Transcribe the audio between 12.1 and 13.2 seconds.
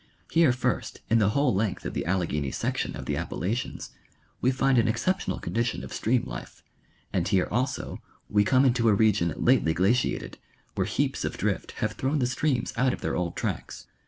the streams out of their